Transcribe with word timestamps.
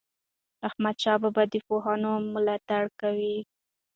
احمدشاه 0.67 1.17
بابا 1.21 1.43
د 1.53 1.55
پوهانو 1.67 2.11
ملاتړ 2.33 2.83
کاوه. 2.99 3.35